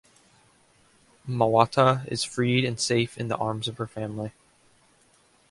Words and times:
Mawata 1.27 2.07
is 2.11 2.23
freed 2.23 2.65
and 2.65 2.79
safe 2.79 3.19
in 3.19 3.27
the 3.27 3.37
arms 3.37 3.67
of 3.67 3.77
her 3.77 3.85
family. 3.85 4.31